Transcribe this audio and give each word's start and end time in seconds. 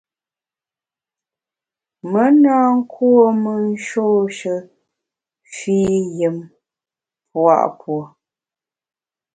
Me 2.11 2.23
na 2.41 2.55
nkuôme 2.75 3.53
nshôshe 3.67 4.53
fii 5.53 5.99
yùm 6.19 6.37
pua’ 7.29 7.55
puo. 7.79 8.01